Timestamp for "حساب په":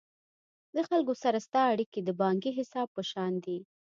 2.57-3.01